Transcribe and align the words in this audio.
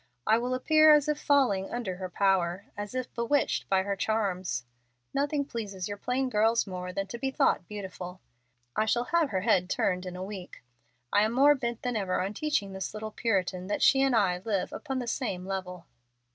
I 0.25 0.39
will 0.39 0.55
appear 0.55 0.91
as 0.93 1.07
if 1.07 1.19
falling 1.21 1.69
under 1.69 1.97
her 1.97 2.09
power; 2.09 2.65
as 2.75 2.95
if 2.95 3.13
bewitched 3.13 3.69
by 3.69 3.83
her 3.83 3.95
charms. 3.95 4.65
Nothing 5.13 5.45
pleases 5.45 5.87
your 5.87 5.97
plain 5.99 6.27
girls 6.27 6.65
more 6.65 6.91
than 6.91 7.05
to 7.05 7.19
be 7.19 7.29
thought 7.29 7.67
beautiful. 7.67 8.19
I 8.75 8.85
shall 8.85 9.03
have 9.03 9.29
her 9.29 9.41
head 9.41 9.69
turned 9.69 10.07
in 10.07 10.15
a 10.15 10.23
week. 10.23 10.63
I 11.13 11.21
am 11.21 11.33
more 11.33 11.53
bent 11.53 11.83
than 11.83 11.95
ever 11.95 12.19
on 12.19 12.33
teaching 12.33 12.73
this 12.73 12.95
little 12.95 13.11
Puritan 13.11 13.67
that 13.67 13.83
she 13.83 14.01
and 14.01 14.15
I 14.15 14.39
live 14.43 14.73
upon 14.73 14.97
the 14.97 15.05
same 15.07 15.45
level." 15.45 15.85